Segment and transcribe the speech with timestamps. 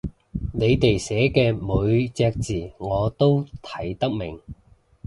[0.53, 4.41] 你哋寫嘅每隻字我都睇得明